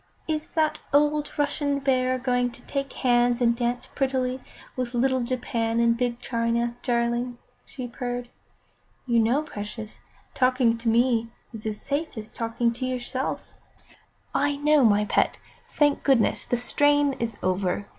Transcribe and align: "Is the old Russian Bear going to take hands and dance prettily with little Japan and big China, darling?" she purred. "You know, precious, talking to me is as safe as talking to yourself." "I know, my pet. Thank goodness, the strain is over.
"Is 0.27 0.47
the 0.47 0.73
old 0.91 1.37
Russian 1.37 1.77
Bear 1.77 2.17
going 2.17 2.49
to 2.53 2.63
take 2.63 2.91
hands 2.91 3.39
and 3.39 3.55
dance 3.55 3.85
prettily 3.85 4.39
with 4.75 4.95
little 4.95 5.21
Japan 5.21 5.79
and 5.79 5.95
big 5.95 6.19
China, 6.19 6.75
darling?" 6.81 7.37
she 7.65 7.87
purred. 7.87 8.29
"You 9.05 9.19
know, 9.19 9.43
precious, 9.43 9.99
talking 10.33 10.75
to 10.79 10.89
me 10.89 11.29
is 11.53 11.67
as 11.67 11.79
safe 11.79 12.17
as 12.17 12.31
talking 12.31 12.73
to 12.73 12.85
yourself." 12.87 13.53
"I 14.33 14.55
know, 14.55 14.83
my 14.83 15.05
pet. 15.05 15.37
Thank 15.69 16.01
goodness, 16.01 16.45
the 16.45 16.57
strain 16.57 17.13
is 17.19 17.37
over. 17.43 17.85